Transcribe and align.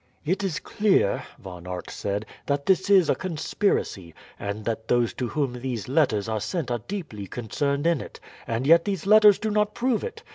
"It 0.25 0.43
is 0.43 0.57
clear," 0.59 1.21
Von 1.37 1.67
Aert 1.67 1.91
said, 1.91 2.25
"that 2.47 2.65
this 2.65 2.89
is 2.89 3.07
a 3.07 3.13
conspiracy, 3.13 4.15
and 4.39 4.65
that 4.65 4.87
those 4.87 5.13
to 5.13 5.27
whom 5.27 5.61
these 5.61 5.87
letters 5.87 6.27
are 6.27 6.41
sent 6.41 6.71
are 6.71 6.79
deeply 6.87 7.27
concerned 7.27 7.85
in 7.85 8.01
it, 8.01 8.19
and 8.47 8.65
yet 8.65 8.83
these 8.85 9.05
letters 9.05 9.37
do 9.37 9.51
not 9.51 9.75
prove 9.75 10.03
it. 10.03 10.23